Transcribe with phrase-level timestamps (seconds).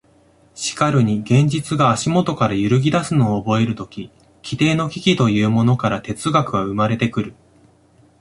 [0.55, 4.09] しかるに現実が足下から揺ぎ出すのを覚えるとき、
[4.41, 7.35] 基底の危機というものから哲学は生まれてくる。